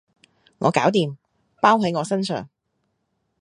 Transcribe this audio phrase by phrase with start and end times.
[0.57, 1.15] 我搞掂，
[1.61, 2.49] 包喺我身上